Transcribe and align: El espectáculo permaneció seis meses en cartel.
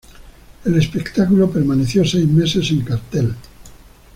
El 0.65 0.77
espectáculo 0.79 1.51
permaneció 1.51 2.03
seis 2.03 2.25
meses 2.27 2.71
en 2.71 2.81
cartel. 2.81 3.35